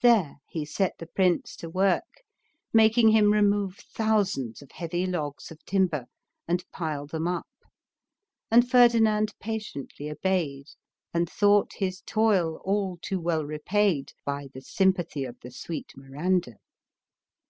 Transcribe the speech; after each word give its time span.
There 0.00 0.38
he 0.48 0.64
set 0.64 0.96
the 0.96 1.06
prince 1.06 1.54
to 1.56 1.68
work, 1.68 2.22
mak 2.72 2.96
ing 2.96 3.08
him 3.10 3.30
remove 3.30 3.76
thousands 3.76 4.62
of 4.62 4.70
heavy 4.72 5.04
logs 5.04 5.50
of 5.50 5.62
timber 5.66 6.06
and 6.48 6.64
pile 6.72 7.04
them 7.06 7.28
up; 7.28 7.46
and 8.50 8.66
Ferdinand 8.66 9.34
patiently 9.38 10.08
obeyed, 10.10 10.68
and 11.12 11.28
thought 11.28 11.74
his 11.74 12.00
toil 12.06 12.62
all 12.64 12.96
too 13.02 13.20
well 13.20 13.44
repaid 13.44 14.14
by 14.24 14.46
the 14.54 14.62
sympathy 14.62 15.24
of 15.26 15.38
the 15.42 15.50
sweet 15.50 15.92
Miranda. 15.94 16.54